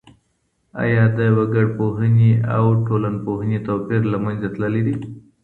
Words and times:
آیا 0.83 1.03
د 1.17 1.19
وګړپوهني 1.37 2.31
او 2.55 2.65
ټولنپوهني 2.85 3.59
توپیر 3.67 4.01
له 4.11 4.17
منځه 4.23 4.47
تللی 4.55 4.81
دی؟ 4.87 4.95